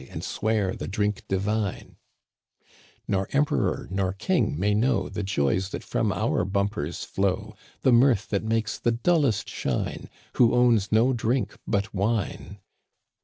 [0.09, 1.95] And swear the drink divine!
[3.07, 8.41] Nor emperor nor king may know The joys that from our bumpers flow— The mirth that
[8.43, 12.57] makes the dullest shine— Who owns no drink but wine